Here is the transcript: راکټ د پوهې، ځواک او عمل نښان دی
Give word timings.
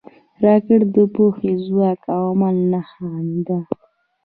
راکټ 0.43 0.81
د 0.95 0.97
پوهې، 1.13 1.51
ځواک 1.65 2.01
او 2.15 2.21
عمل 2.31 2.55
نښان 2.73 3.27
دی 3.45 3.59